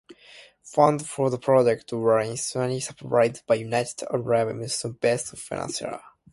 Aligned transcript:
Funds 0.63 1.05
for 1.07 1.29
the 1.29 1.37
project 1.37 1.93
were 1.93 2.19
initially 2.19 2.79
supplied 2.79 3.39
by 3.45 3.53
United 3.53 4.01
Arab 4.11 4.47
Emirates-based 4.47 5.37
financiers. 5.37 6.01